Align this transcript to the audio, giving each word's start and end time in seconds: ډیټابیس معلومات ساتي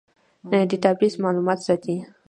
ډیټابیس 0.69 1.13
معلومات 1.23 1.59
ساتي 1.67 1.95